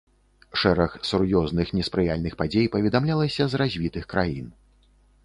Шэраг 0.59 0.93
сур'ёзных 1.09 1.73
неспрыяльных 1.79 2.33
падзей 2.39 2.65
паведамлялася 2.77 3.43
з 3.53 3.61
развітых 3.63 4.03
краін. 4.15 4.47